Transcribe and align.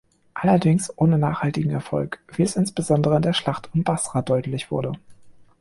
Allerdings 0.33 0.91
ohne 0.97 1.19
nachhaltigen 1.19 1.69
Erfolg, 1.69 2.23
wie 2.33 2.41
es 2.41 2.55
insbesondere 2.55 3.17
in 3.17 3.21
der 3.21 3.33
Schlacht 3.33 3.69
um 3.75 3.83
Basra 3.83 4.23
deutlich 4.23 4.71
wurde. 4.71 4.93